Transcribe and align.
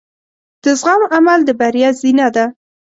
د 0.63 0.65
زغم 0.81 1.01
عمل 1.15 1.39
د 1.45 1.49
بریا 1.59 1.89
زینه 2.01 2.27
ده. 2.35 2.45